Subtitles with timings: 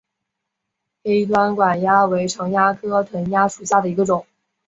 [1.03, 4.25] 黑端管蚜为常蚜科藤蚜属下的一个种。